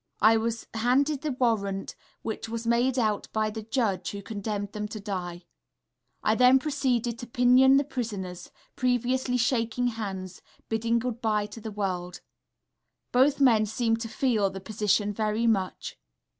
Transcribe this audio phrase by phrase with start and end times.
[0.23, 4.87] I was handed the warrant, which was made out by the judge who condemned them
[4.87, 5.45] to die.
[6.23, 11.73] I then proceeded to pinion the prisoners, previously shaking hands, bidding good bye to this
[11.73, 12.21] world.
[13.11, 15.99] Both men seemed to feel the position very much.